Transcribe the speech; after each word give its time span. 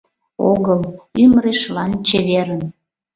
Огыл, 0.49 0.79
ӱмырешлан— 1.21 1.91
чеверын!» 2.07 2.63